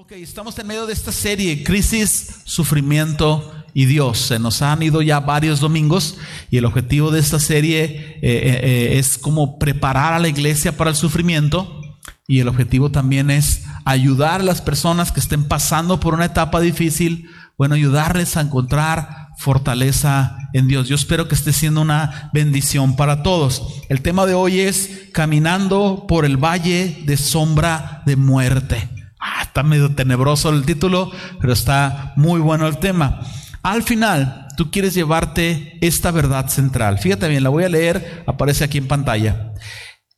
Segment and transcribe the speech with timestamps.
[0.00, 4.18] Ok, estamos en medio de esta serie, crisis, sufrimiento y Dios.
[4.18, 6.18] Se nos han ido ya varios domingos
[6.52, 10.76] y el objetivo de esta serie eh, eh, eh, es como preparar a la iglesia
[10.76, 11.82] para el sufrimiento
[12.28, 16.60] y el objetivo también es ayudar a las personas que estén pasando por una etapa
[16.60, 20.86] difícil, bueno, ayudarles a encontrar fortaleza en Dios.
[20.86, 23.82] Yo espero que esté siendo una bendición para todos.
[23.88, 28.97] El tema de hoy es caminando por el valle de sombra de muerte.
[29.20, 31.10] Ah, está medio tenebroso el título,
[31.40, 33.20] pero está muy bueno el tema.
[33.62, 36.98] Al final, tú quieres llevarte esta verdad central.
[36.98, 39.52] Fíjate bien, la voy a leer, aparece aquí en pantalla.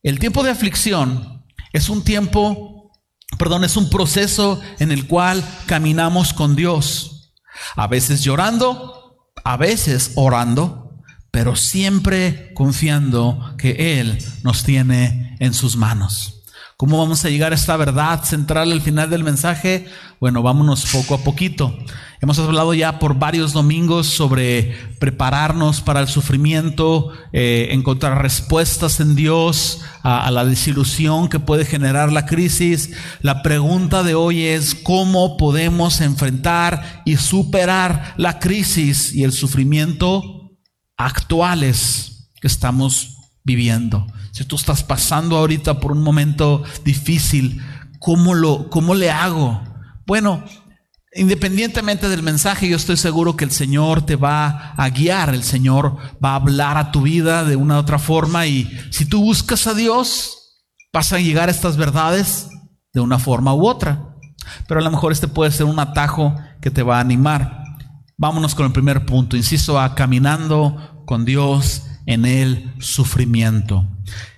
[0.03, 2.91] El tiempo de aflicción es un tiempo,
[3.37, 7.33] perdón, es un proceso en el cual caminamos con Dios.
[7.75, 10.97] A veces llorando, a veces orando,
[11.31, 16.40] pero siempre confiando que Él nos tiene en sus manos.
[16.81, 19.85] ¿Cómo vamos a llegar a esta verdad central al final del mensaje?
[20.19, 21.77] Bueno, vámonos poco a poquito.
[22.21, 29.15] Hemos hablado ya por varios domingos sobre prepararnos para el sufrimiento, eh, encontrar respuestas en
[29.15, 32.89] Dios a, a la desilusión que puede generar la crisis.
[33.21, 40.57] La pregunta de hoy es cómo podemos enfrentar y superar la crisis y el sufrimiento
[40.97, 44.07] actuales que estamos viviendo.
[44.31, 47.61] Si tú estás pasando ahorita por un momento difícil,
[47.99, 49.61] ¿cómo, lo, cómo le hago?
[50.05, 50.43] Bueno,
[51.13, 55.97] independientemente del mensaje, yo estoy seguro que el Señor te va a guiar, el Señor
[56.23, 59.67] va a hablar a tu vida de una u otra forma y si tú buscas
[59.67, 62.49] a Dios, vas a llegar a estas verdades
[62.93, 64.15] de una forma u otra.
[64.67, 67.63] Pero a lo mejor este puede ser un atajo que te va a animar.
[68.17, 73.87] Vámonos con el primer punto, insisto, a caminando con Dios en el sufrimiento.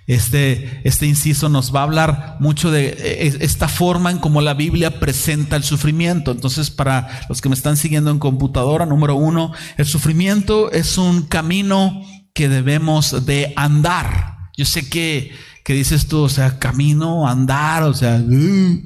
[0.05, 4.53] Este, este inciso nos va a hablar mucho de eh, esta forma en cómo la
[4.53, 6.31] Biblia presenta el sufrimiento.
[6.31, 11.23] Entonces, para los que me están siguiendo en computadora, número uno, el sufrimiento es un
[11.23, 12.01] camino
[12.33, 14.49] que debemos de andar.
[14.57, 15.31] Yo sé que,
[15.63, 18.81] que dices tú, o sea, camino, andar, o sea, uh,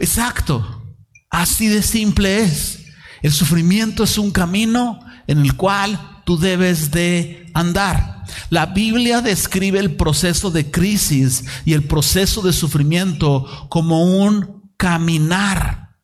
[0.00, 0.82] exacto.
[1.30, 2.86] Así de simple es.
[3.20, 8.26] El sufrimiento es un camino en el cual tú debes de andar.
[8.50, 15.96] La Biblia describe el proceso de crisis y el proceso de sufrimiento como un caminar.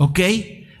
[0.00, 0.18] ¿Ok?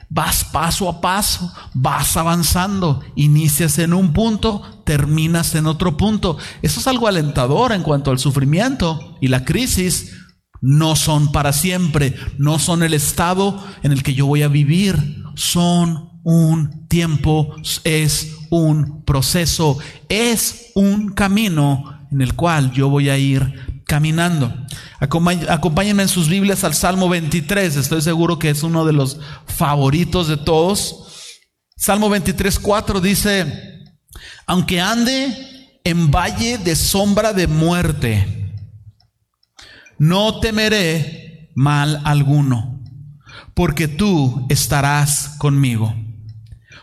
[0.08, 6.36] Vas paso a paso, vas avanzando, inicias en un punto, terminas en otro punto.
[6.62, 10.14] Eso es algo alentador en cuanto al sufrimiento y la crisis.
[10.60, 15.22] No son para siempre, no son el estado en el que yo voy a vivir,
[15.36, 19.78] son un tiempo, es un proceso,
[20.08, 24.54] es un camino en el cual yo voy a ir caminando.
[25.00, 30.28] Acompáñenme en sus Biblias al Salmo 23, estoy seguro que es uno de los favoritos
[30.28, 31.36] de todos.
[31.76, 33.84] Salmo 23, 4 dice,
[34.46, 38.54] aunque ande en valle de sombra de muerte,
[39.98, 42.80] no temeré mal alguno,
[43.54, 45.94] porque tú estarás conmigo.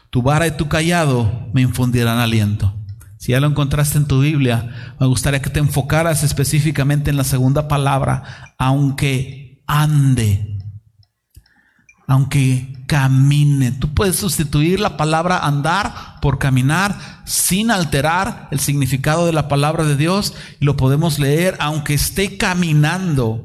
[0.09, 2.75] Tu vara y tu callado me infundirán aliento.
[3.18, 7.25] Si ya lo encontraste en tu Biblia, me gustaría que te enfocaras específicamente en la
[7.25, 10.58] segunda palabra, aunque ande,
[12.08, 13.74] aunque camine.
[13.74, 19.84] Tú puedes sustituir la palabra andar por caminar sin alterar el significado de la palabra
[19.84, 23.44] de Dios y lo podemos leer, aunque esté caminando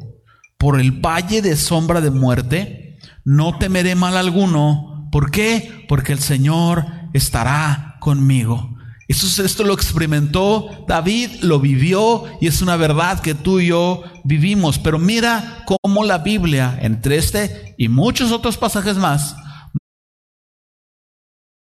[0.56, 5.86] por el valle de sombra de muerte, no temeré mal alguno ¿Por qué?
[5.86, 8.76] Porque el Señor estará conmigo.
[9.06, 14.02] Eso, esto lo experimentó David, lo vivió y es una verdad que tú y yo
[14.24, 14.80] vivimos.
[14.80, 19.36] Pero mira cómo la Biblia, entre este y muchos otros pasajes más,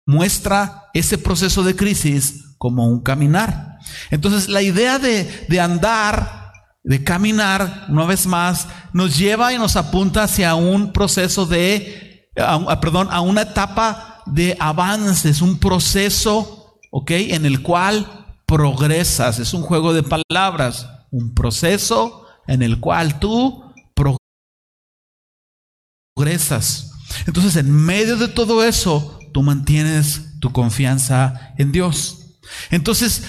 [0.05, 3.79] muestra ese proceso de crisis como un caminar.
[4.11, 6.51] Entonces la idea de, de andar,
[6.83, 12.08] de caminar, una vez más, nos lleva y nos apunta hacia un proceso de
[12.39, 17.11] a, perdón, a una etapa de avances, un proceso, ¿ok?
[17.11, 19.39] En el cual progresas.
[19.39, 20.89] Es un juego de palabras.
[21.11, 23.65] Un proceso en el cual tú
[26.17, 26.93] progresas.
[27.27, 32.39] Entonces, en medio de todo eso, tú mantienes tu confianza en Dios.
[32.71, 33.25] Entonces,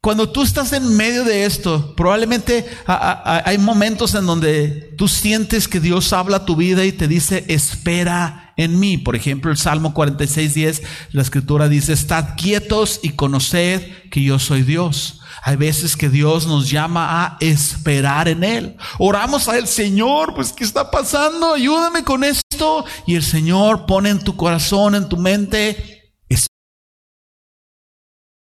[0.00, 5.80] cuando tú estás en medio de esto, probablemente hay momentos en donde tú sientes que
[5.80, 8.98] Dios habla a tu vida y te dice, espera en mí.
[8.98, 10.82] Por ejemplo, el Salmo 46, 10,
[11.12, 15.20] la escritura dice, estad quietos y conoced que yo soy Dios.
[15.42, 18.76] Hay veces que Dios nos llama a esperar en Él.
[18.98, 21.54] Oramos a el Señor, pues ¿qué está pasando?
[21.54, 22.84] Ayúdame con esto.
[23.06, 26.12] Y el Señor pone en tu corazón, en tu mente,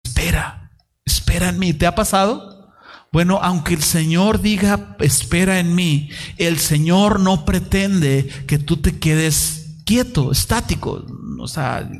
[0.02, 0.72] espera,
[1.05, 1.72] espera en mí.
[1.72, 2.72] ¿Te ha pasado?
[3.12, 8.99] Bueno, aunque el Señor diga, espera en mí, el Señor no pretende que tú te
[8.99, 9.57] quedes
[9.88, 11.02] quieto, estático,
[11.40, 11.90] o sea,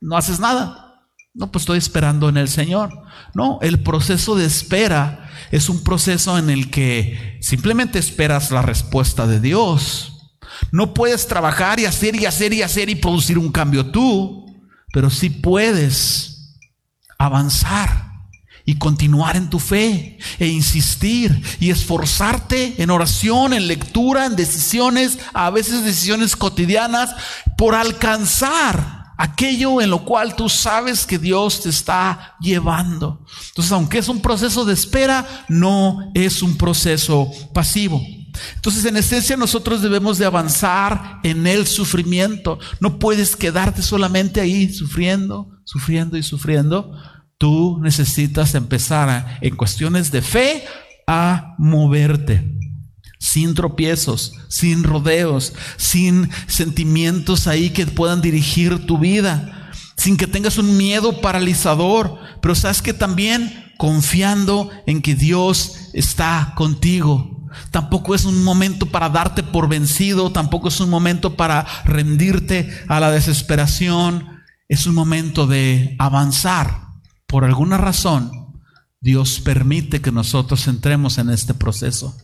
[0.00, 1.08] no haces nada.
[1.34, 2.92] No, pues estoy esperando en el Señor.
[3.34, 9.26] No, el proceso de espera es un proceso en el que simplemente esperas la respuesta
[9.26, 10.36] de Dios.
[10.70, 14.46] No puedes trabajar y hacer y hacer y hacer y producir un cambio tú,
[14.92, 16.60] pero sí puedes
[17.18, 18.01] avanzar
[18.64, 25.18] y continuar en tu fe e insistir y esforzarte en oración, en lectura, en decisiones,
[25.32, 27.14] a veces decisiones cotidianas,
[27.56, 33.24] por alcanzar aquello en lo cual tú sabes que Dios te está llevando.
[33.48, 38.00] Entonces, aunque es un proceso de espera, no es un proceso pasivo.
[38.54, 42.58] Entonces, en esencia, nosotros debemos de avanzar en el sufrimiento.
[42.80, 46.92] No puedes quedarte solamente ahí sufriendo, sufriendo y sufriendo.
[47.42, 50.64] Tú necesitas empezar en cuestiones de fe
[51.08, 52.48] a moverte
[53.18, 60.56] sin tropiezos, sin rodeos, sin sentimientos ahí que puedan dirigir tu vida, sin que tengas
[60.56, 67.48] un miedo paralizador, pero sabes que también confiando en que Dios está contigo.
[67.72, 73.00] Tampoco es un momento para darte por vencido, tampoco es un momento para rendirte a
[73.00, 74.28] la desesperación,
[74.68, 76.81] es un momento de avanzar.
[77.32, 78.60] Por alguna razón,
[79.00, 82.14] Dios permite que nosotros entremos en este proceso.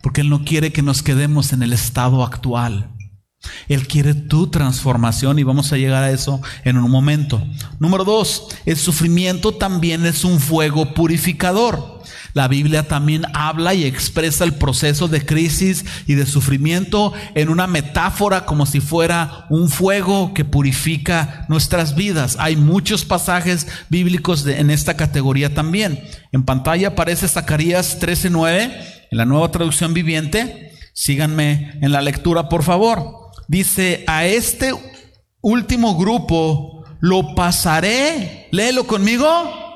[0.00, 2.94] Porque Él no quiere que nos quedemos en el estado actual.
[3.66, 7.44] Él quiere tu transformación y vamos a llegar a eso en un momento.
[7.80, 12.00] Número dos, el sufrimiento también es un fuego purificador.
[12.34, 17.66] La Biblia también habla y expresa el proceso de crisis y de sufrimiento en una
[17.66, 22.36] metáfora como si fuera un fuego que purifica nuestras vidas.
[22.38, 26.02] Hay muchos pasajes bíblicos en esta categoría también.
[26.32, 28.72] En pantalla aparece Zacarías 13:9
[29.10, 33.30] en la nueva traducción viviente, síganme en la lectura por favor.
[33.48, 34.72] Dice, a este
[35.42, 39.71] último grupo lo pasaré, léelo conmigo,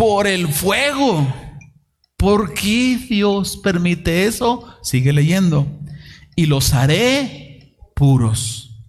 [0.00, 1.30] por el fuego.
[2.16, 4.66] ¿Por qué Dios permite eso?
[4.82, 5.78] Sigue leyendo.
[6.34, 8.82] Y los haré puros.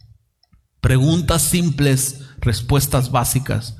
[0.79, 3.75] Preguntas simples, respuestas básicas.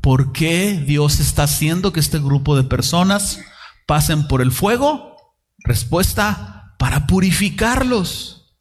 [0.00, 3.40] ¿Por qué Dios está haciendo que este grupo de personas
[3.88, 5.16] pasen por el fuego?
[5.64, 8.54] Respuesta, para purificarlos.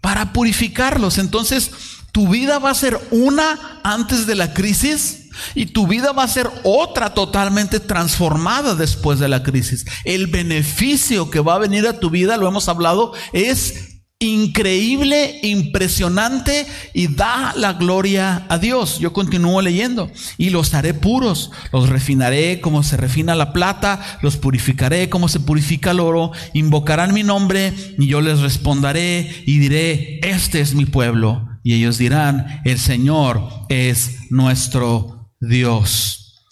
[0.00, 1.18] Para purificarlos.
[1.18, 1.72] Entonces,
[2.10, 6.28] tu vida va a ser una antes de la crisis y tu vida va a
[6.28, 9.84] ser otra totalmente transformada después de la crisis.
[10.04, 16.66] El beneficio que va a venir a tu vida, lo hemos hablado, es increíble, impresionante
[16.94, 18.98] y da la gloria a Dios.
[18.98, 24.38] Yo continúo leyendo y los haré puros, los refinaré como se refina la plata, los
[24.38, 30.20] purificaré como se purifica el oro, invocarán mi nombre y yo les responderé y diré,
[30.22, 31.48] este es mi pueblo.
[31.62, 36.44] Y ellos dirán, el Señor es nuestro Dios.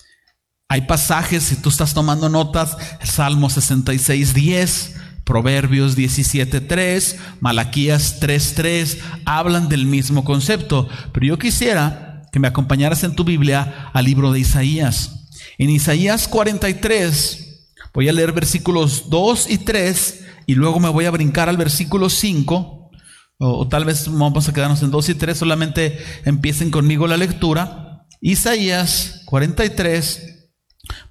[0.69, 4.95] Hay pasajes, si tú estás tomando notas, Salmo 66, 10
[5.25, 10.87] Proverbios 17.3, Malaquías 3.3 hablan del mismo concepto.
[11.13, 15.31] Pero yo quisiera que me acompañaras en tu Biblia al libro de Isaías.
[15.57, 21.11] En Isaías 43 voy a leer versículos 2 y 3 y luego me voy a
[21.11, 22.91] brincar al versículo 5.
[23.39, 27.84] O, tal vez vamos a quedarnos en 2 y 3, solamente empiecen conmigo la lectura.
[28.27, 30.49] Isaías 43,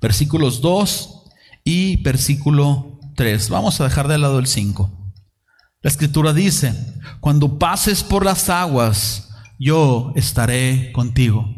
[0.01, 1.25] versículos 2
[1.63, 3.49] y versículo 3.
[3.49, 5.13] Vamos a dejar de lado el 5.
[5.83, 6.73] La escritura dice,
[7.19, 9.29] cuando pases por las aguas,
[9.59, 11.55] yo estaré contigo.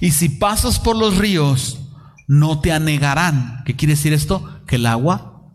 [0.00, 1.80] Y si pasas por los ríos,
[2.26, 3.64] no te anegarán.
[3.66, 4.62] ¿Qué quiere decir esto?
[4.66, 5.54] Que el agua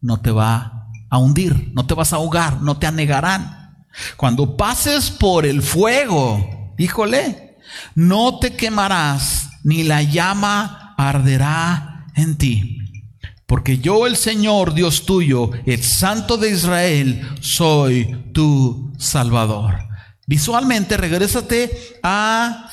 [0.00, 3.86] no te va a hundir, no te vas a ahogar, no te anegarán.
[4.16, 7.43] Cuando pases por el fuego, híjole,
[7.94, 12.78] no te quemarás, ni la llama arderá en ti.
[13.46, 19.78] Porque yo, el Señor Dios tuyo, el Santo de Israel, soy tu Salvador.
[20.26, 22.70] Visualmente, regrésate a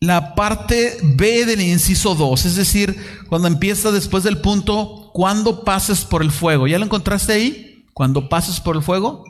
[0.00, 2.96] la parte B del inciso 2, es decir,
[3.28, 6.68] cuando empieza después del punto, cuando pases por el fuego.
[6.68, 7.84] ¿Ya lo encontraste ahí?
[7.94, 9.24] Cuando pases por el fuego.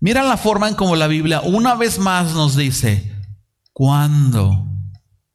[0.00, 3.14] Mira la forma en como la Biblia una vez más nos dice,
[3.72, 4.66] cuando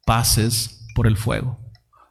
[0.04, 1.58] pases por el fuego.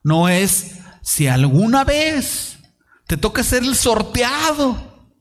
[0.03, 2.59] No es si alguna vez
[3.07, 5.11] te toca ser el sorteado,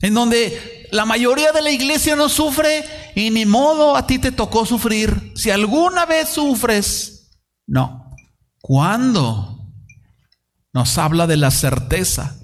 [0.00, 4.32] en donde la mayoría de la iglesia no sufre y ni modo a ti te
[4.32, 5.32] tocó sufrir.
[5.36, 7.30] Si alguna vez sufres,
[7.66, 8.10] no.
[8.60, 9.72] ¿Cuándo?
[10.72, 12.36] Nos habla de la certeza.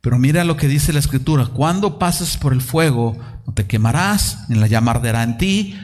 [0.00, 4.48] Pero mira lo que dice la escritura, cuando pases por el fuego, no te quemarás,
[4.50, 5.78] ni la llama arderá en ti.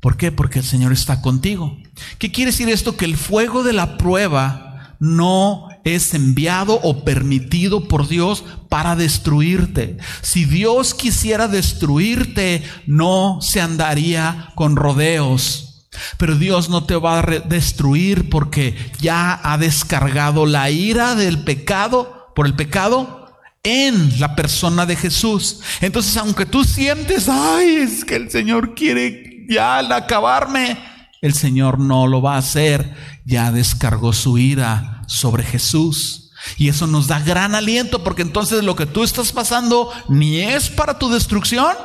[0.00, 0.32] ¿Por qué?
[0.32, 1.76] Porque el Señor está contigo.
[2.18, 2.96] ¿Qué quiere decir esto?
[2.96, 9.98] Que el fuego de la prueba no es enviado o permitido por Dios para destruirte.
[10.22, 15.86] Si Dios quisiera destruirte, no se andaría con rodeos.
[16.18, 22.32] Pero Dios no te va a destruir porque ya ha descargado la ira del pecado,
[22.34, 23.26] por el pecado,
[23.62, 25.60] en la persona de Jesús.
[25.80, 30.78] Entonces, aunque tú sientes, ay, es que el Señor quiere ya acabarme,
[31.20, 32.94] el Señor no lo va a hacer.
[33.24, 36.32] Ya descargó su ira sobre Jesús.
[36.56, 40.70] Y eso nos da gran aliento porque entonces lo que tú estás pasando ni es
[40.70, 41.76] para tu destrucción,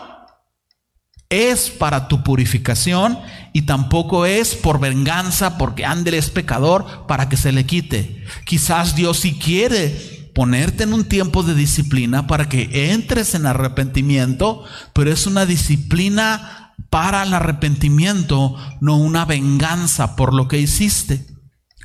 [1.29, 3.19] es para tu purificación
[3.51, 8.23] y tampoco es por venganza porque André es pecador para que se le quite.
[8.45, 14.63] Quizás Dios sí quiere ponerte en un tiempo de disciplina para que entres en arrepentimiento,
[14.93, 21.25] pero es una disciplina para el arrepentimiento, no una venganza por lo que hiciste.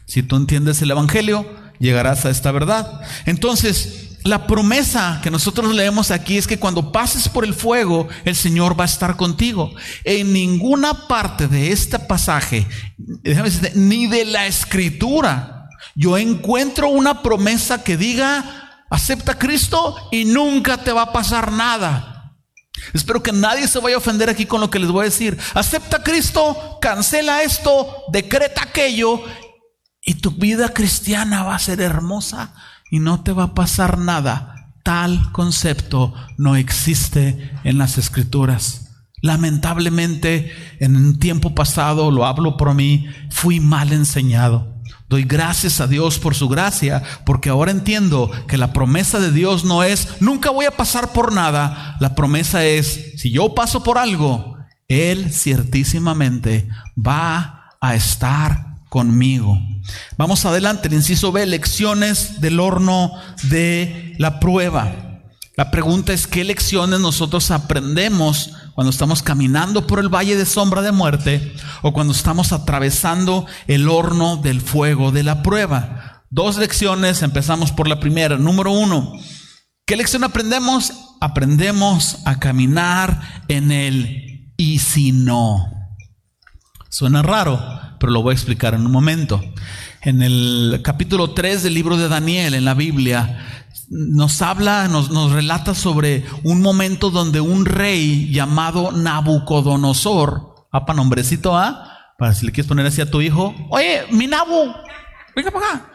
[0.06, 1.46] Si tú entiendes el Evangelio,
[1.78, 3.00] llegarás a esta verdad.
[3.26, 8.36] Entonces, la promesa que nosotros leemos aquí es que cuando pases por el fuego, el
[8.36, 9.72] Señor va a estar contigo.
[10.04, 12.66] En ninguna parte de este pasaje,
[13.74, 20.76] ni de la escritura, yo encuentro una promesa que diga, acepta a Cristo y nunca
[20.78, 22.09] te va a pasar nada.
[22.92, 25.38] Espero que nadie se vaya a ofender aquí con lo que les voy a decir.
[25.54, 29.22] Acepta a Cristo, cancela esto, decreta aquello
[30.02, 32.54] y tu vida cristiana va a ser hermosa
[32.90, 34.74] y no te va a pasar nada.
[34.82, 38.86] Tal concepto no existe en las escrituras.
[39.22, 44.69] Lamentablemente, en un tiempo pasado, lo hablo por mí, fui mal enseñado.
[45.10, 49.64] Doy gracias a Dios por su gracia, porque ahora entiendo que la promesa de Dios
[49.64, 51.96] no es, nunca voy a pasar por nada.
[51.98, 59.58] La promesa es, si yo paso por algo, Él ciertísimamente va a estar conmigo.
[60.16, 63.10] Vamos adelante, el inciso B, lecciones del horno
[63.42, 65.09] de la prueba.
[65.60, 70.80] La pregunta es, ¿qué lecciones nosotros aprendemos cuando estamos caminando por el valle de sombra
[70.80, 76.24] de muerte o cuando estamos atravesando el horno del fuego de la prueba?
[76.30, 78.38] Dos lecciones, empezamos por la primera.
[78.38, 79.12] Número uno,
[79.84, 80.94] ¿qué lección aprendemos?
[81.20, 85.66] Aprendemos a caminar en el y si no.
[86.88, 87.62] Suena raro,
[88.00, 89.42] pero lo voy a explicar en un momento.
[90.00, 95.32] En el capítulo 3 del libro de Daniel en la Biblia, nos habla, nos, nos,
[95.32, 102.52] relata sobre un momento donde un rey llamado Nabucodonosor, apa nombrecito A, para si le
[102.52, 104.72] quieres poner así a tu hijo, oye, mi Nabu,
[105.34, 105.86] venga para acá.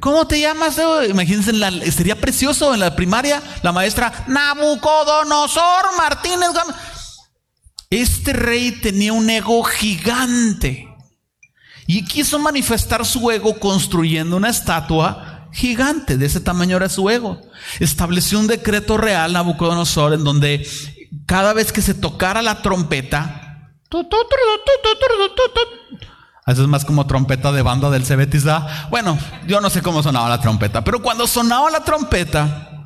[0.00, 0.80] ¿Cómo te llamas?
[1.08, 1.52] Imagínense,
[1.92, 6.48] sería precioso en la primaria, la maestra Nabucodonosor Martínez.
[7.88, 10.88] Este rey tenía un ego gigante
[11.86, 17.40] y quiso manifestar su ego construyendo una estatua gigante, de ese tamaño era su ego.
[17.80, 20.68] Estableció un decreto real, Nabucodonosor, en donde
[21.24, 23.72] cada vez que se tocara la trompeta,
[26.46, 28.88] eso es más como trompeta de banda del Cebetizá.
[28.90, 32.84] Bueno, yo no sé cómo sonaba la trompeta, pero cuando sonaba la trompeta,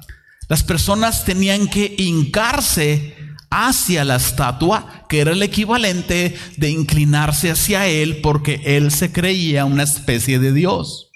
[0.49, 3.17] las personas tenían que hincarse
[3.51, 9.65] hacia la estatua, que era el equivalente de inclinarse hacia él porque él se creía
[9.65, 11.10] una especie de Dios.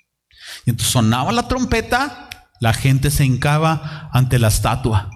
[0.66, 2.28] Y entonces sonaba la trompeta,
[2.60, 5.10] la gente se hincaba ante la estatua.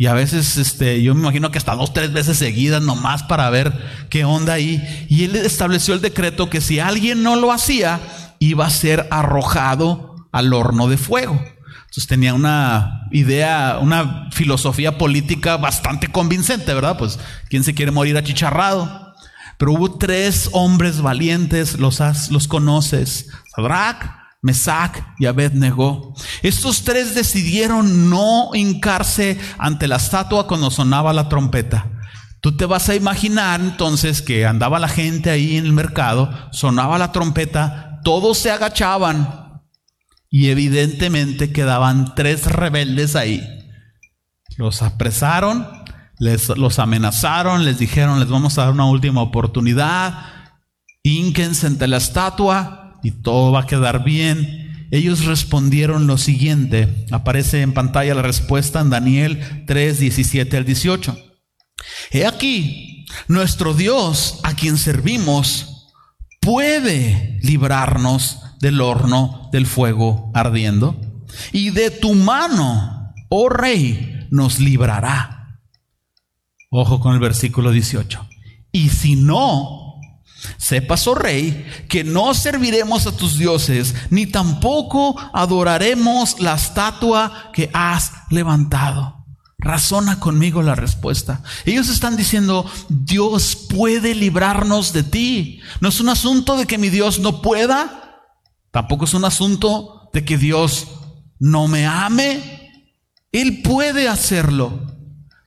[0.00, 3.50] Y a veces, este, yo me imagino que hasta dos, tres veces seguidas nomás para
[3.50, 5.06] ver qué onda ahí.
[5.08, 8.00] Y él estableció el decreto que si alguien no lo hacía,
[8.38, 11.42] iba a ser arrojado al horno de fuego.
[11.80, 16.96] Entonces tenía una idea, una filosofía política bastante convincente, ¿verdad?
[16.96, 17.18] Pues,
[17.48, 19.14] ¿quién se quiere morir achicharrado?
[19.56, 24.18] Pero hubo tres hombres valientes, los, los conoces, Sadrach,
[24.48, 26.14] Mesac y Abednego.
[26.42, 31.90] Estos tres decidieron no hincarse ante la estatua cuando sonaba la trompeta.
[32.40, 36.96] Tú te vas a imaginar entonces que andaba la gente ahí en el mercado, sonaba
[36.96, 39.60] la trompeta, todos se agachaban
[40.30, 43.46] y evidentemente quedaban tres rebeldes ahí.
[44.56, 45.68] Los apresaron,
[46.18, 50.38] les, los amenazaron, les dijeron les vamos a dar una última oportunidad
[51.08, 54.86] Ínquense ante la estatua y todo va a quedar bien.
[54.90, 57.06] Ellos respondieron lo siguiente.
[57.10, 61.18] Aparece en pantalla la respuesta en Daniel 3, 17 al 18.
[62.10, 65.92] He aquí, nuestro Dios a quien servimos
[66.40, 70.98] puede librarnos del horno del fuego ardiendo
[71.52, 75.60] y de tu mano, oh rey, nos librará.
[76.70, 78.26] Ojo con el versículo 18.
[78.72, 79.77] Y si no,
[80.56, 87.70] sepas, oh rey, que no serviremos a tus dioses, ni tampoco adoraremos la estatua que
[87.72, 89.18] has levantado.
[89.58, 91.42] Razona conmigo la respuesta.
[91.64, 95.60] Ellos están diciendo, Dios puede librarnos de ti.
[95.80, 98.22] No es un asunto de que mi Dios no pueda,
[98.70, 100.86] tampoco es un asunto de que Dios
[101.40, 102.70] no me ame.
[103.32, 104.96] Él puede hacerlo.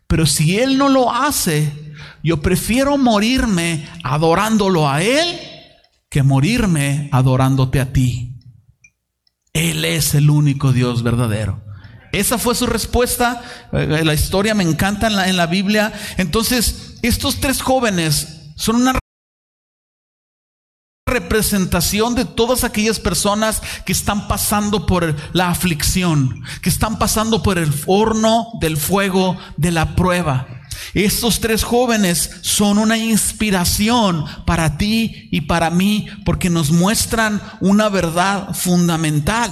[0.07, 1.90] Pero si Él no lo hace,
[2.23, 5.39] yo prefiero morirme adorándolo a Él
[6.09, 8.39] que morirme adorándote a ti.
[9.53, 11.63] Él es el único Dios verdadero.
[12.11, 13.41] Esa fue su respuesta.
[13.71, 15.93] Eh, la historia me encanta en la, en la Biblia.
[16.17, 18.99] Entonces, estos tres jóvenes son una
[21.07, 27.57] representación de todas aquellas personas que están pasando por la aflicción, que están pasando por
[27.57, 30.60] el horno del fuego de la prueba.
[30.93, 37.89] Estos tres jóvenes son una inspiración para ti y para mí porque nos muestran una
[37.89, 39.51] verdad fundamental.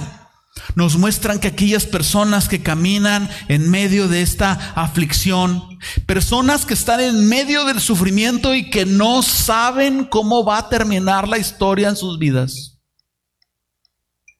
[0.74, 7.00] Nos muestran que aquellas personas que caminan en medio de esta aflicción, personas que están
[7.00, 11.96] en medio del sufrimiento y que no saben cómo va a terminar la historia en
[11.96, 12.78] sus vidas,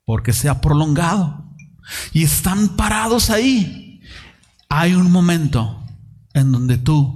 [0.05, 1.55] porque se ha prolongado
[2.13, 4.01] y están parados ahí.
[4.69, 5.80] Hay un momento
[6.35, 7.15] en donde tú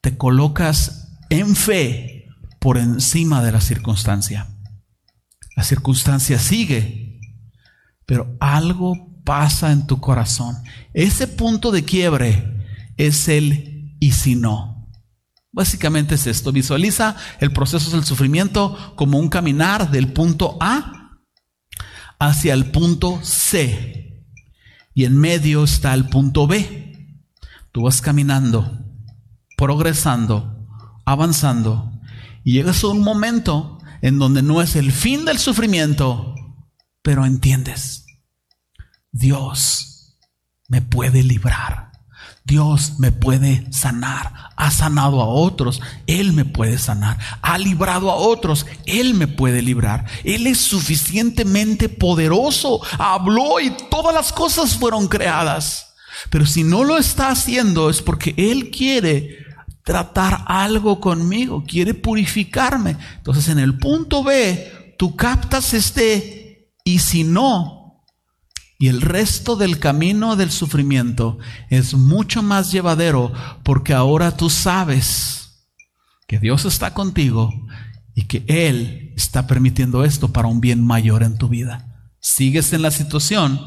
[0.00, 2.26] te colocas en fe
[2.60, 4.48] por encima de la circunstancia.
[5.56, 7.12] La circunstancia sigue
[8.06, 10.56] pero algo pasa en tu corazón.
[10.92, 14.90] Ese punto de quiebre es el y si no.
[15.50, 16.52] Básicamente es esto.
[16.52, 21.20] Visualiza el proceso del sufrimiento como un caminar del punto A
[22.18, 24.26] hacia el punto C.
[24.94, 26.91] Y en medio está el punto B.
[27.72, 28.84] Tú vas caminando,
[29.56, 30.68] progresando,
[31.06, 31.90] avanzando.
[32.44, 36.34] Y llegas a un momento en donde no es el fin del sufrimiento,
[37.02, 38.04] pero entiendes,
[39.10, 40.18] Dios
[40.68, 41.92] me puede librar.
[42.44, 44.50] Dios me puede sanar.
[44.56, 45.80] Ha sanado a otros.
[46.06, 47.18] Él me puede sanar.
[47.40, 48.66] Ha librado a otros.
[48.84, 50.06] Él me puede librar.
[50.24, 52.80] Él es suficientemente poderoso.
[52.98, 55.91] Habló y todas las cosas fueron creadas.
[56.30, 59.38] Pero si no lo está haciendo es porque Él quiere
[59.84, 61.64] tratar algo conmigo.
[61.66, 62.96] Quiere purificarme.
[63.16, 67.82] Entonces en el punto B, tú captas este y si no,
[68.82, 71.38] y el resto del camino del sufrimiento
[71.70, 73.32] es mucho más llevadero
[73.62, 75.68] porque ahora tú sabes
[76.26, 77.52] que Dios está contigo
[78.16, 82.10] y que Él está permitiendo esto para un bien mayor en tu vida.
[82.18, 83.60] Sigues en la situación,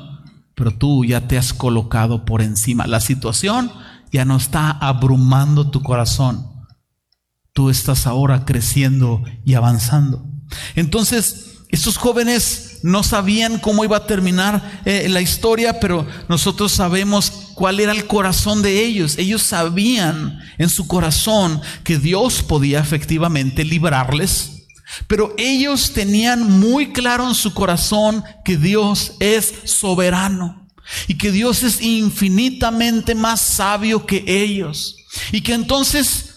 [0.55, 2.87] pero tú ya te has colocado por encima.
[2.87, 3.71] La situación
[4.11, 6.47] ya no está abrumando tu corazón.
[7.53, 10.25] Tú estás ahora creciendo y avanzando.
[10.75, 17.31] Entonces, estos jóvenes no sabían cómo iba a terminar eh, la historia, pero nosotros sabemos
[17.55, 19.17] cuál era el corazón de ellos.
[19.17, 24.54] Ellos sabían en su corazón que Dios podía efectivamente librarles,
[25.07, 30.67] pero ellos tenían muy claro en su corazón que Dios es soberano
[31.07, 34.97] y que Dios es infinitamente más sabio que ellos.
[35.31, 36.34] Y que entonces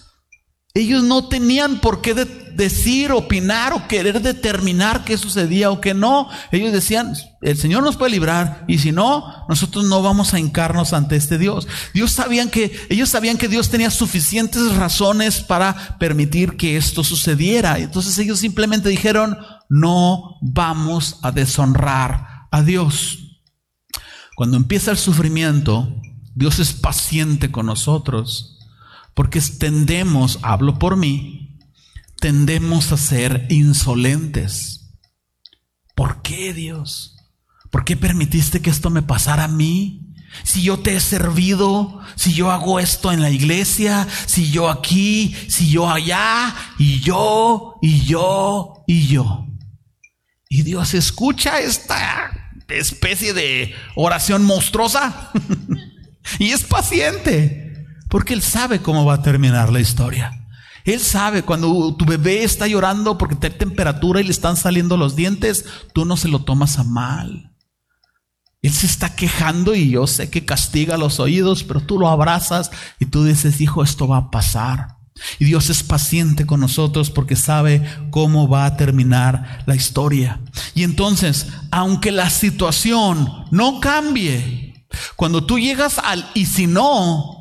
[0.78, 6.28] ellos no tenían por qué decir, opinar o querer determinar qué sucedía o qué no.
[6.52, 10.92] Ellos decían, el Señor nos puede librar y si no, nosotros no vamos a hincarnos
[10.92, 11.66] ante este Dios.
[11.94, 17.78] Dios sabían que, ellos sabían que Dios tenía suficientes razones para permitir que esto sucediera.
[17.78, 19.38] Entonces ellos simplemente dijeron,
[19.68, 23.18] no vamos a deshonrar a Dios.
[24.36, 25.92] Cuando empieza el sufrimiento,
[26.34, 28.57] Dios es paciente con nosotros
[29.18, 31.58] porque tendemos, hablo por mí,
[32.20, 34.92] tendemos a ser insolentes.
[35.96, 37.16] ¿Por qué Dios?
[37.72, 40.14] ¿Por qué permitiste que esto me pasara a mí?
[40.44, 45.34] Si yo te he servido, si yo hago esto en la iglesia, si yo aquí,
[45.48, 49.48] si yo allá, y yo, y yo, y yo.
[50.48, 55.32] Y Dios escucha esta especie de oración monstruosa
[56.38, 57.67] y es paciente,
[58.08, 60.32] porque Él sabe cómo va a terminar la historia.
[60.84, 65.16] Él sabe cuando tu bebé está llorando porque tiene temperatura y le están saliendo los
[65.16, 67.52] dientes, tú no se lo tomas a mal.
[68.62, 72.70] Él se está quejando y yo sé que castiga los oídos, pero tú lo abrazas
[72.98, 74.96] y tú dices, hijo, esto va a pasar.
[75.38, 80.40] Y Dios es paciente con nosotros porque sabe cómo va a terminar la historia.
[80.74, 87.37] Y entonces, aunque la situación no cambie, cuando tú llegas al y si no,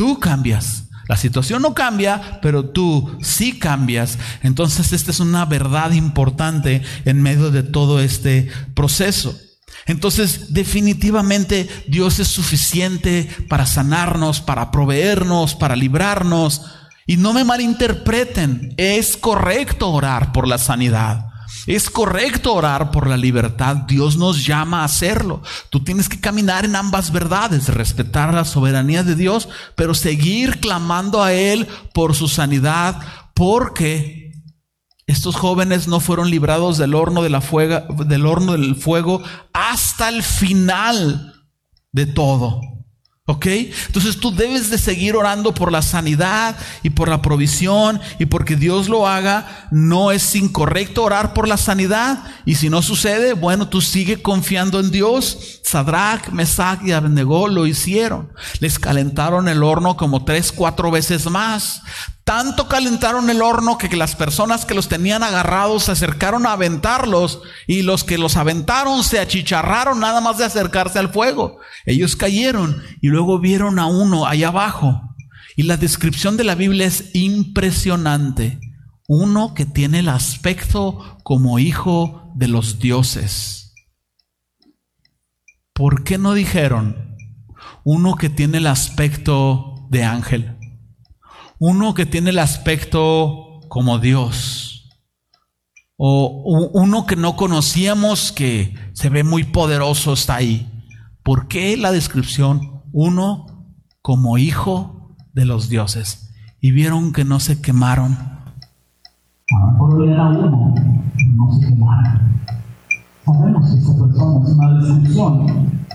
[0.00, 0.84] tú cambias.
[1.08, 4.16] La situación no cambia, pero tú sí cambias.
[4.42, 9.38] Entonces, esta es una verdad importante en medio de todo este proceso.
[9.84, 16.62] Entonces, definitivamente Dios es suficiente para sanarnos, para proveernos, para librarnos.
[17.06, 21.29] Y no me malinterpreten, es correcto orar por la sanidad.
[21.66, 23.76] Es correcto orar por la libertad.
[23.76, 25.42] Dios nos llama a hacerlo.
[25.70, 31.22] Tú tienes que caminar en ambas verdades, respetar la soberanía de Dios, pero seguir clamando
[31.22, 33.00] a Él por su sanidad,
[33.34, 34.32] porque
[35.06, 37.42] estos jóvenes no fueron librados del horno, de la
[38.06, 41.34] del horno del fuego hasta el final
[41.92, 42.60] de todo.
[43.30, 43.46] ¿Ok?
[43.46, 48.56] Entonces tú debes de seguir orando por la sanidad y por la provisión y porque
[48.56, 49.68] Dios lo haga.
[49.70, 52.24] No es incorrecto orar por la sanidad.
[52.44, 55.60] Y si no sucede, bueno, tú sigue confiando en Dios.
[55.62, 58.32] Sadrach, Mesach y Abednego lo hicieron.
[58.58, 61.82] Les calentaron el horno como tres, cuatro veces más.
[62.30, 67.42] Tanto calentaron el horno que las personas que los tenían agarrados se acercaron a aventarlos
[67.66, 71.58] y los que los aventaron se achicharraron nada más de acercarse al fuego.
[71.86, 75.16] Ellos cayeron y luego vieron a uno allá abajo.
[75.56, 78.60] Y la descripción de la Biblia es impresionante.
[79.08, 83.74] Uno que tiene el aspecto como hijo de los dioses.
[85.72, 87.16] ¿Por qué no dijeron
[87.82, 90.59] uno que tiene el aspecto de ángel?
[91.62, 94.88] Uno que tiene el aspecto como Dios.
[95.98, 100.66] O uno que no conocíamos que se ve muy poderoso está ahí.
[101.22, 102.80] ¿Por qué la descripción?
[102.92, 106.32] Uno como hijo de los dioses.
[106.62, 108.16] Y vieron que no se quemaron.
[109.78, 110.74] Uno,
[111.34, 112.40] no se quemaron.
[113.26, 115.46] Sabemos que esta persona es una descripción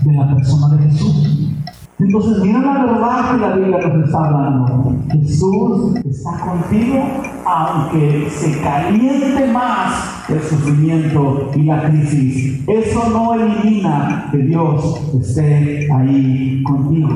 [0.04, 1.55] de la persona de Jesús.
[1.98, 4.96] Entonces, mira la verdad que la Biblia nos está hablando.
[5.12, 7.04] Jesús está contigo,
[7.46, 12.68] aunque se caliente más el sufrimiento y la crisis.
[12.68, 17.10] Eso no elimina que Dios esté ahí contigo.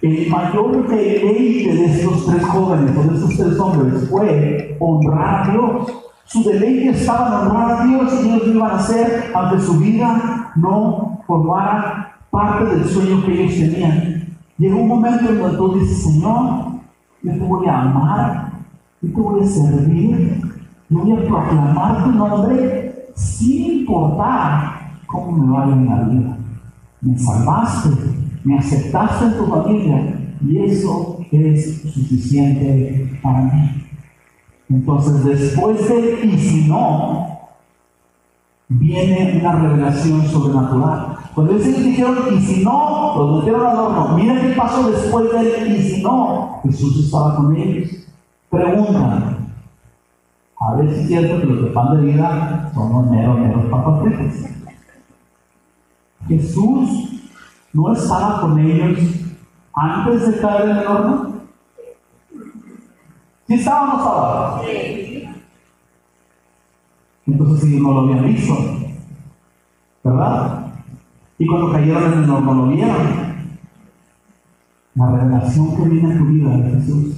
[0.00, 5.52] El mayor deleite de estos tres jóvenes o de estos tres hombres fue honrar a
[5.52, 5.92] Dios.
[6.24, 9.76] Su deleite estaba en honrar a Dios y ellos lo iban a hacer aunque su
[9.78, 14.19] vida no formara parte del sueño que ellos tenían.
[14.60, 16.72] Llegó un momento en donde tú dices, Señor,
[17.22, 18.52] yo te voy a amar,
[19.00, 20.42] yo te voy a servir,
[20.90, 26.36] yo voy a proclamar tu nombre sin importar cómo me vaya en la vida.
[27.00, 27.88] Me salvaste,
[28.44, 30.14] me aceptaste en tu familia
[30.46, 33.86] y eso es suficiente para mí.
[34.68, 37.28] Entonces, después de y si no,
[38.68, 41.19] viene una revelación sobrenatural.
[41.34, 44.16] Cuando ellos dijeron, y si no, los metieron al horno.
[44.16, 47.90] Mira qué pasó después de él, y si no, Jesús estaba con ellos.
[48.50, 49.40] Preguntan,
[50.58, 53.64] a ver si es cierto que los de pan de vida son los meros, meros
[53.66, 54.44] papatetes.
[56.26, 57.22] Jesús
[57.72, 58.98] no estaba con ellos
[59.72, 61.32] antes de caer en el horno.
[63.46, 64.62] ¿Sí estaba o no estaba?
[64.62, 65.28] Sí.
[67.26, 68.54] Entonces ellos no lo habían visto.
[70.02, 70.59] ¿Verdad?
[71.40, 73.30] Y cuando cayeron el horno lo vieron.
[74.94, 77.14] La revelación que viene a tu vida de Jesús,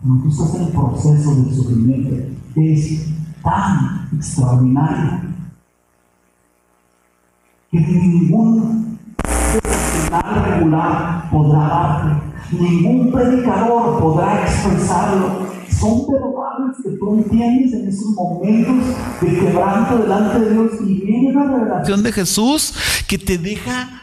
[0.00, 2.16] cuando tú estás en el proceso del sufrimiento,
[2.56, 3.12] es
[3.42, 5.20] tan extraordinaria
[7.70, 15.46] que ningún profesional regular podrá darte, ningún predicador podrá expresarlo.
[15.68, 16.06] Son
[16.82, 18.86] que tú entiendes en esos momentos
[19.20, 22.74] de quebranto delante de Dios y viene la revelación de Jesús
[23.06, 24.02] que te deja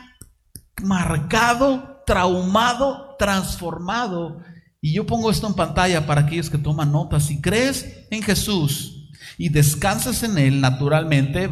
[0.83, 4.39] marcado, traumado, transformado.
[4.81, 7.25] Y yo pongo esto en pantalla para aquellos que toman notas.
[7.25, 11.49] Si crees en Jesús y descansas en Él naturalmente,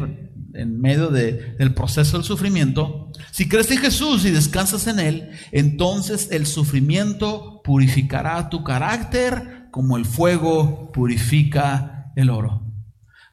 [0.52, 6.28] en medio del proceso del sufrimiento, si crees en Jesús y descansas en Él, entonces
[6.32, 12.62] el sufrimiento purificará tu carácter como el fuego purifica el oro.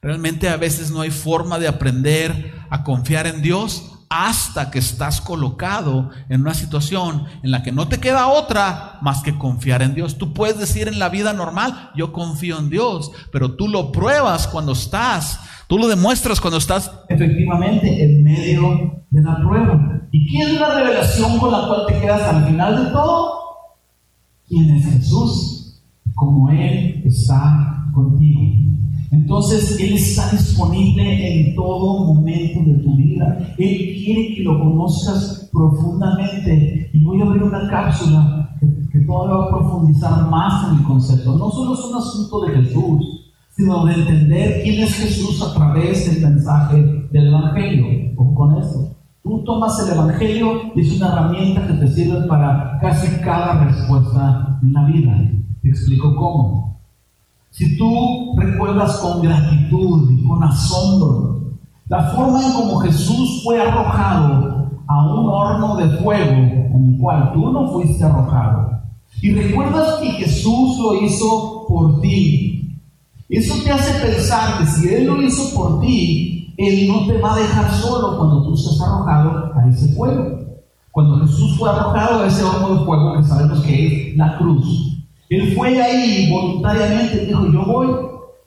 [0.00, 5.20] Realmente a veces no hay forma de aprender a confiar en Dios hasta que estás
[5.20, 9.94] colocado en una situación en la que no te queda otra más que confiar en
[9.94, 10.16] Dios.
[10.16, 14.46] Tú puedes decir en la vida normal, yo confío en Dios, pero tú lo pruebas
[14.46, 20.00] cuando estás, tú lo demuestras cuando estás efectivamente en medio de la prueba.
[20.10, 23.32] ¿Y quién es la revelación con la cual te quedas al final de todo?
[24.48, 25.57] ¿Quién es Jesús?
[26.18, 28.40] Como Él está contigo.
[29.10, 33.38] Entonces Él está disponible en todo momento de tu vida.
[33.56, 36.90] Él quiere que lo conozcas profundamente.
[36.92, 41.38] Y voy a abrir una cápsula que, todavía va a profundizar más en el concepto.
[41.38, 46.12] No solo es un asunto de Jesús, sino de entender quién es Jesús a través
[46.12, 46.76] del mensaje
[47.12, 48.08] del Evangelio.
[48.34, 48.96] Con esto.
[49.22, 54.58] Tú tomas el Evangelio y es una herramienta que te sirve para casi cada respuesta
[54.62, 55.37] en la vida.
[55.68, 56.80] Te explico cómo.
[57.50, 61.42] Si tú recuerdas con gratitud y con asombro
[61.88, 67.32] la forma en como Jesús fue arrojado a un horno de fuego en el cual
[67.34, 68.80] tú no fuiste arrojado,
[69.20, 72.80] y recuerdas que Jesús lo hizo por ti,
[73.28, 77.34] eso te hace pensar que si Él lo hizo por ti, Él no te va
[77.34, 80.38] a dejar solo cuando tú seas arrojado a ese fuego.
[80.92, 84.97] Cuando Jesús fue arrojado a ese horno de fuego que sabemos que es la cruz,
[85.30, 87.88] él fue ahí voluntariamente, dijo, yo voy.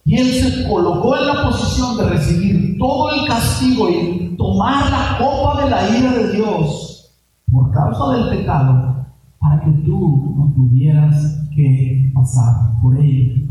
[0.04, 5.18] Y él se colocó en la posición de recibir todo el castigo y tomar la
[5.20, 7.12] copa de la ira de Dios
[7.52, 9.06] por causa del pecado,
[9.40, 13.48] para que tú no tuvieras que pasar por ello.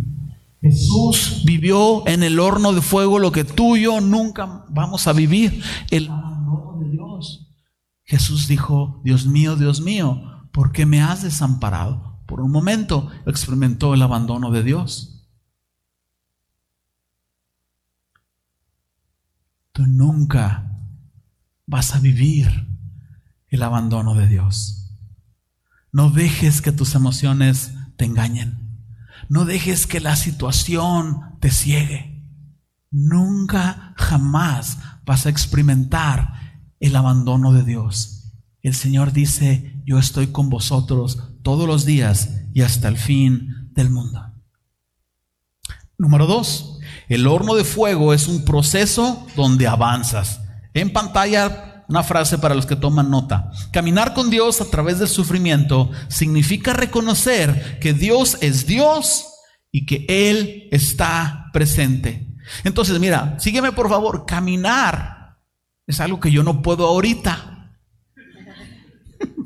[0.60, 5.12] Jesús vivió en el horno de fuego lo que tú y yo nunca vamos a
[5.12, 7.46] vivir, el abandono de Dios.
[8.04, 12.09] Jesús dijo, Dios mío, Dios mío, ¿por qué me has desamparado?
[12.30, 15.26] Por un momento experimentó el abandono de Dios.
[19.72, 20.78] Tú nunca
[21.66, 22.68] vas a vivir
[23.48, 24.96] el abandono de Dios.
[25.90, 28.78] No dejes que tus emociones te engañen.
[29.28, 32.24] No dejes que la situación te ciegue.
[32.92, 38.32] Nunca, jamás vas a experimentar el abandono de Dios.
[38.62, 43.90] El Señor dice, yo estoy con vosotros todos los días y hasta el fin del
[43.90, 44.32] mundo.
[45.98, 50.40] Número dos, el horno de fuego es un proceso donde avanzas.
[50.72, 53.50] En pantalla, una frase para los que toman nota.
[53.72, 59.26] Caminar con Dios a través del sufrimiento significa reconocer que Dios es Dios
[59.72, 62.28] y que Él está presente.
[62.64, 64.24] Entonces, mira, sígueme por favor.
[64.24, 65.38] Caminar
[65.86, 67.59] es algo que yo no puedo ahorita.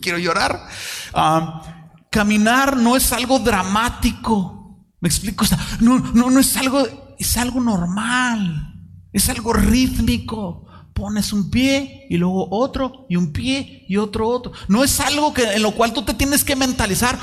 [0.01, 0.67] Quiero llorar.
[1.13, 1.63] Ah,
[2.11, 4.87] Caminar no es algo dramático.
[5.01, 5.45] ¿Me explico?
[5.81, 8.73] no, no, no es algo, es algo normal.
[9.13, 10.65] Es algo rítmico.
[10.93, 14.53] Pones un pie y luego otro y un pie y otro otro.
[14.69, 17.19] No es algo que, en lo cual tú te tienes que mentalizar.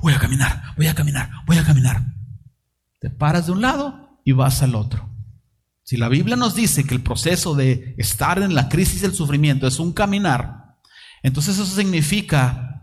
[0.00, 2.02] Voy a caminar, voy a caminar, voy a caminar.
[2.98, 5.10] Te paras de un lado y vas al otro.
[5.82, 9.66] Si la Biblia nos dice que el proceso de estar en la crisis del sufrimiento
[9.66, 10.65] es un caminar,
[11.22, 12.82] entonces eso significa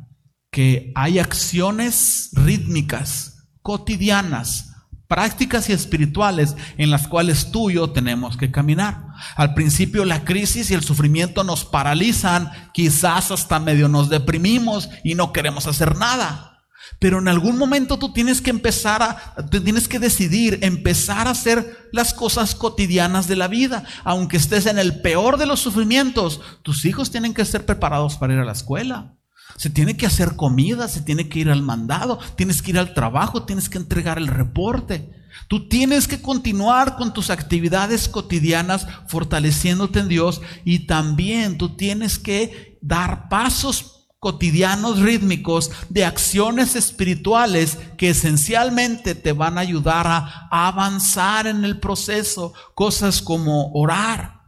[0.52, 4.69] que hay acciones rítmicas, cotidianas,
[5.08, 9.08] prácticas y espirituales en las cuales tú y yo tenemos que caminar.
[9.36, 15.15] Al principio la crisis y el sufrimiento nos paralizan, quizás hasta medio nos deprimimos y
[15.15, 16.53] no queremos hacer nada.
[17.00, 21.89] Pero en algún momento tú tienes que empezar a, tienes que decidir empezar a hacer
[21.91, 23.84] las cosas cotidianas de la vida.
[24.04, 28.34] Aunque estés en el peor de los sufrimientos, tus hijos tienen que ser preparados para
[28.34, 29.15] ir a la escuela.
[29.58, 32.93] Se tiene que hacer comida, se tiene que ir al mandado, tienes que ir al
[32.93, 35.12] trabajo, tienes que entregar el reporte.
[35.48, 42.19] Tú tienes que continuar con tus actividades cotidianas fortaleciéndote en Dios y también tú tienes
[42.19, 43.93] que dar pasos
[44.24, 51.78] cotidianos rítmicos de acciones espirituales que esencialmente te van a ayudar a avanzar en el
[51.82, 52.54] proceso.
[52.74, 54.44] Cosas como orar,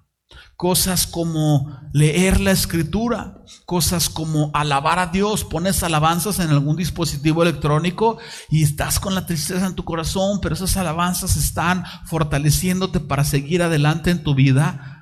[0.57, 7.43] Cosas como leer la escritura, cosas como alabar a Dios, pones alabanzas en algún dispositivo
[7.43, 13.25] electrónico y estás con la tristeza en tu corazón, pero esas alabanzas están fortaleciéndote para
[13.25, 14.94] seguir adelante en tu vida.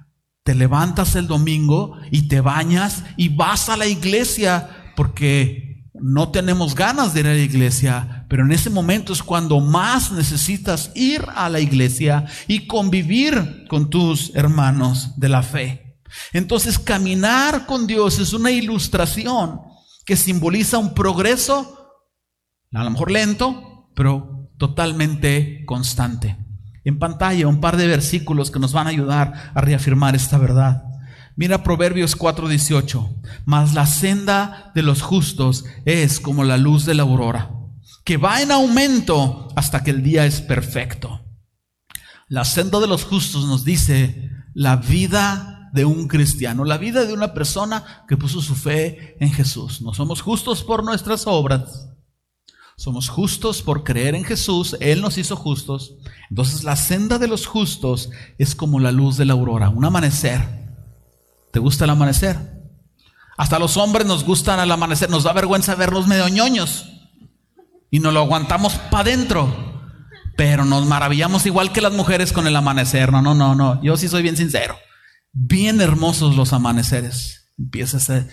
[0.43, 6.75] Te levantas el domingo y te bañas y vas a la iglesia porque no tenemos
[6.75, 11.25] ganas de ir a la iglesia, pero en ese momento es cuando más necesitas ir
[11.33, 15.97] a la iglesia y convivir con tus hermanos de la fe.
[16.33, 19.61] Entonces caminar con Dios es una ilustración
[20.05, 21.95] que simboliza un progreso,
[22.73, 26.42] a lo mejor lento, pero totalmente constante.
[26.83, 30.83] En pantalla un par de versículos que nos van a ayudar a reafirmar esta verdad.
[31.35, 33.09] Mira Proverbios 4:18.
[33.45, 37.51] Mas la senda de los justos es como la luz de la aurora,
[38.03, 41.21] que va en aumento hasta que el día es perfecto.
[42.27, 47.13] La senda de los justos nos dice la vida de un cristiano, la vida de
[47.13, 49.81] una persona que puso su fe en Jesús.
[49.81, 51.89] No somos justos por nuestras obras,
[52.75, 55.95] somos justos por creer en Jesús, Él nos hizo justos.
[56.29, 60.41] Entonces la senda de los justos es como la luz de la aurora, un amanecer.
[61.51, 62.53] ¿Te gusta el amanecer?
[63.37, 66.85] Hasta los hombres nos gustan el amanecer, nos da vergüenza verlos medio ñoños
[67.91, 69.71] y nos lo aguantamos para adentro.
[70.35, 73.11] Pero nos maravillamos igual que las mujeres con el amanecer.
[73.11, 73.81] No, no, no, no.
[73.83, 74.75] Yo sí soy bien sincero.
[75.31, 77.51] Bien hermosos los amaneceres.
[77.57, 78.27] Empieza esa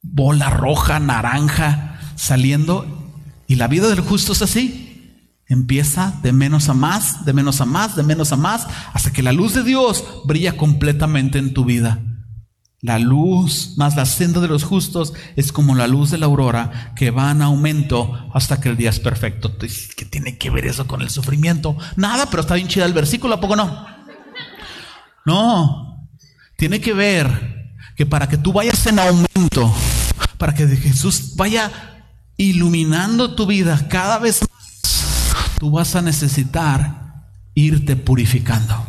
[0.00, 2.99] bola roja, naranja, saliendo
[3.50, 5.18] y la vida del justo es así.
[5.48, 9.24] Empieza de menos a más, de menos a más, de menos a más, hasta que
[9.24, 11.98] la luz de Dios brilla completamente en tu vida.
[12.80, 16.92] La luz más la senda de los justos es como la luz de la aurora
[16.94, 19.58] que va en aumento hasta que el día es perfecto.
[19.58, 21.76] ¿Qué tiene que ver eso con el sufrimiento?
[21.96, 23.84] Nada, pero está bien chida el versículo, ¿a poco no?
[25.26, 26.08] No,
[26.56, 29.74] tiene que ver que para que tú vayas en aumento,
[30.38, 31.89] para que Jesús vaya
[32.40, 38.82] iluminando tu vida cada vez más, tú vas a necesitar irte purificando.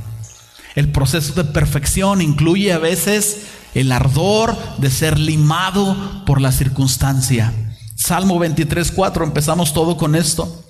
[0.73, 7.53] El proceso de perfección incluye a veces el ardor de ser limado por la circunstancia.
[7.97, 10.63] Salmo 23, 4, empezamos todo con esto.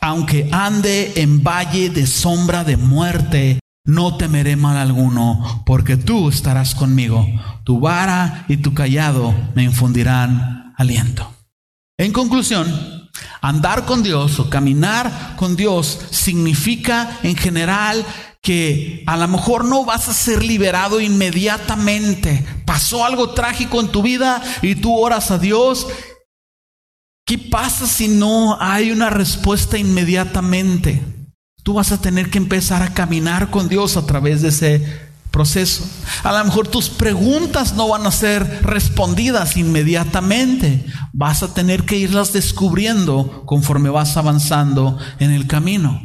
[0.00, 6.76] Aunque ande en valle de sombra de muerte, no temeré mal alguno, porque tú estarás
[6.76, 7.26] conmigo.
[7.64, 11.37] Tu vara y tu callado me infundirán aliento.
[11.98, 18.06] En conclusión, andar con Dios o caminar con Dios significa en general
[18.40, 22.46] que a lo mejor no vas a ser liberado inmediatamente.
[22.64, 25.88] Pasó algo trágico en tu vida y tú oras a Dios.
[27.26, 31.02] ¿Qué pasa si no hay una respuesta inmediatamente?
[31.64, 35.84] Tú vas a tener que empezar a caminar con Dios a través de ese proceso.
[36.22, 40.84] A lo mejor tus preguntas no van a ser respondidas inmediatamente.
[41.12, 46.00] Vas a tener que irlas descubriendo conforme vas avanzando en el camino.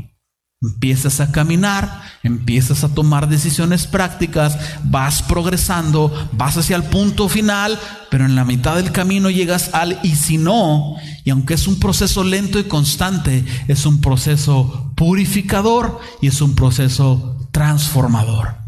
[0.62, 7.78] Empiezas a caminar, empiezas a tomar decisiones prácticas, vas progresando, vas hacia el punto final,
[8.10, 11.80] pero en la mitad del camino llegas al y si no, y aunque es un
[11.80, 18.63] proceso lento y constante, es un proceso purificador y es un proceso transformador.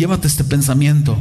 [0.00, 1.18] Llévate este pensamiento.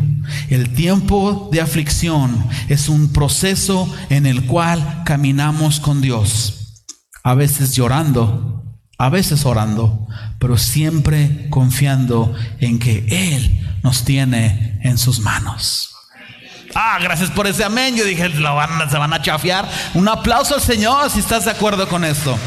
[0.50, 6.86] El tiempo de aflicción es un proceso en el cual caminamos con Dios.
[7.22, 8.64] A veces llorando,
[8.98, 10.08] a veces orando,
[10.40, 15.94] pero siempre confiando en que Él nos tiene en sus manos.
[16.74, 17.98] Ah, gracias por ese amén.
[17.98, 18.40] Yo dije, se
[18.98, 19.70] van a chafiar.
[19.94, 22.40] Un aplauso al Señor si estás de acuerdo con esto.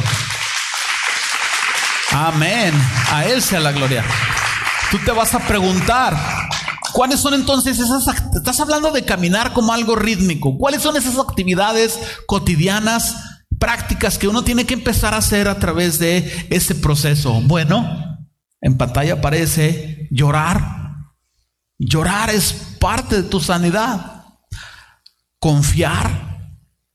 [2.11, 2.73] Amén.
[3.11, 4.03] A Él sea la gloria.
[4.93, 6.15] Tú te vas a preguntar,
[6.93, 8.07] ¿cuáles son entonces esas...
[8.35, 10.59] Estás hablando de caminar como algo rítmico.
[10.59, 13.17] ¿Cuáles son esas actividades cotidianas,
[13.59, 17.41] prácticas que uno tiene que empezar a hacer a través de ese proceso?
[17.41, 18.19] Bueno,
[18.61, 20.97] en pantalla aparece llorar.
[21.79, 24.27] Llorar es parte de tu sanidad.
[25.39, 26.51] Confiar.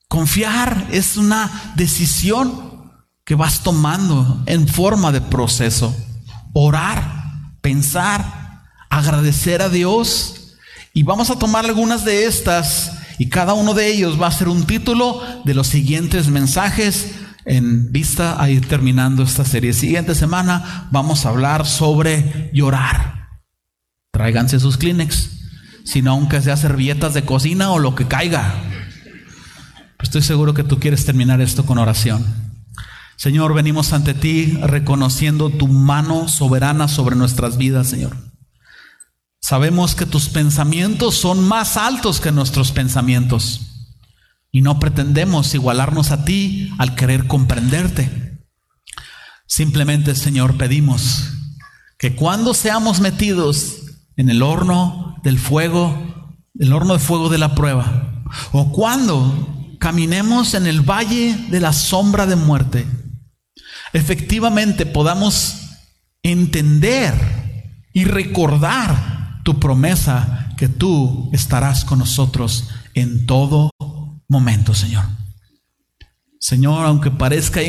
[0.07, 2.91] Confiar es una decisión
[3.25, 5.95] que vas tomando en forma de proceso.
[6.53, 7.16] Orar
[7.67, 10.55] pensar, agradecer a Dios.
[10.93, 14.47] Y vamos a tomar algunas de estas y cada uno de ellos va a ser
[14.47, 19.73] un título de los siguientes mensajes en vista a ir terminando esta serie.
[19.73, 23.27] Siguiente semana vamos a hablar sobre llorar.
[24.13, 25.31] Tráiganse sus Kleenex,
[25.83, 28.63] si no aunque sea servilletas de cocina o lo que caiga.
[30.01, 32.46] Estoy seguro que tú quieres terminar esto con oración.
[33.17, 38.15] Señor, venimos ante ti reconociendo tu mano soberana sobre nuestras vidas, Señor.
[39.41, 43.61] Sabemos que tus pensamientos son más altos que nuestros pensamientos
[44.51, 48.45] y no pretendemos igualarnos a ti al querer comprenderte.
[49.47, 51.31] Simplemente, Señor, pedimos
[51.97, 53.77] que cuando seamos metidos
[54.15, 60.53] en el horno del fuego, el horno de fuego de la prueba, o cuando caminemos
[60.53, 62.85] en el valle de la sombra de muerte,
[63.93, 65.79] efectivamente podamos
[66.23, 67.13] entender
[67.93, 73.71] y recordar tu promesa que tú estarás con nosotros en todo
[74.27, 75.05] momento, Señor.
[76.39, 77.61] Señor, aunque parezca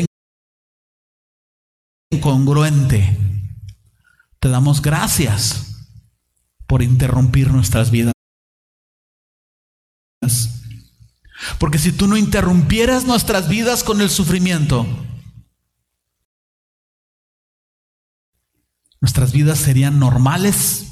[2.11, 3.17] incongruente,
[4.39, 5.87] te damos gracias
[6.67, 8.13] por interrumpir nuestras vidas.
[11.57, 14.85] Porque si tú no interrumpieras nuestras vidas con el sufrimiento,
[19.01, 20.85] nuestras vidas serían normales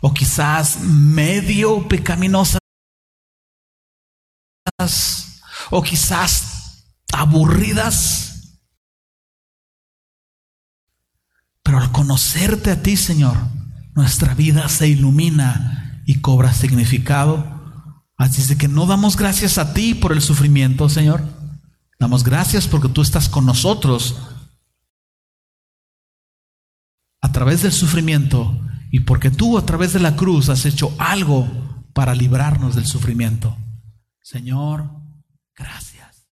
[0.00, 2.58] o quizás medio pecaminosas
[5.70, 8.60] o quizás aburridas.
[11.62, 13.36] Pero al conocerte a ti, Señor,
[13.94, 18.02] nuestra vida se ilumina y cobra significado.
[18.18, 21.22] Así es de que no damos gracias a ti por el sufrimiento, Señor.
[21.98, 24.16] Damos gracias porque tú estás con nosotros
[27.24, 28.54] a través del sufrimiento
[28.90, 31.48] y porque tú a través de la cruz has hecho algo
[31.94, 33.56] para librarnos del sufrimiento.
[34.20, 34.90] Señor,
[35.56, 35.93] gracias.